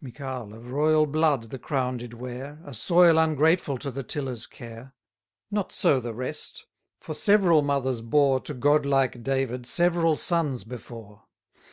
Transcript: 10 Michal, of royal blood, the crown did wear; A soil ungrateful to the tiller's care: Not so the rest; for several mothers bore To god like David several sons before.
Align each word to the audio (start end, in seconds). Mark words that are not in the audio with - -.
10 0.00 0.06
Michal, 0.12 0.54
of 0.54 0.70
royal 0.70 1.06
blood, 1.06 1.42
the 1.50 1.58
crown 1.58 1.96
did 1.96 2.14
wear; 2.14 2.62
A 2.64 2.72
soil 2.72 3.18
ungrateful 3.18 3.76
to 3.78 3.90
the 3.90 4.04
tiller's 4.04 4.46
care: 4.46 4.94
Not 5.50 5.72
so 5.72 5.98
the 5.98 6.14
rest; 6.14 6.66
for 7.00 7.14
several 7.14 7.62
mothers 7.62 8.00
bore 8.00 8.38
To 8.42 8.54
god 8.54 8.86
like 8.86 9.24
David 9.24 9.66
several 9.66 10.16
sons 10.16 10.62
before. 10.62 11.24